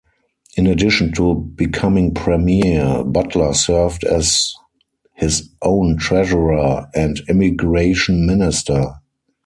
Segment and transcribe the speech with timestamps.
[0.57, 4.51] In addition to becoming Premier, Butler served as
[5.13, 8.95] his own Treasurer and Immigration Minister.